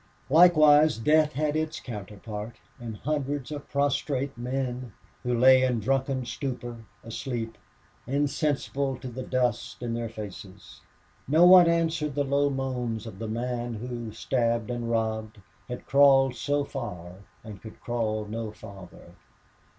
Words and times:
Likewise 0.31 0.97
death 0.97 1.33
had 1.33 1.53
his 1.53 1.79
counterpart 1.79 2.55
in 2.79 2.95
hundreds 2.95 3.51
of 3.51 3.69
prostrate 3.69 4.35
men, 4.35 4.93
who 5.21 5.37
lay 5.37 5.61
in 5.61 5.79
drunken 5.79 6.25
stupor, 6.25 6.77
asleep, 7.03 7.55
insensible 8.07 8.97
to 8.97 9.07
the 9.07 9.21
dust 9.21 9.79
in 9.83 9.93
their 9.93 10.09
faces. 10.09 10.81
No 11.27 11.45
one 11.45 11.67
answered 11.69 12.15
the 12.15 12.23
low 12.23 12.49
moans 12.49 13.05
of 13.05 13.19
the 13.19 13.27
man 13.27 13.75
who, 13.75 14.11
stabbed 14.11 14.71
and 14.71 14.89
robbed, 14.89 15.39
had 15.67 15.85
crawled 15.85 16.33
so 16.33 16.63
far 16.63 17.17
and 17.43 17.61
could 17.61 17.79
crawl 17.79 18.25
no 18.25 18.49
farther. 18.51 19.13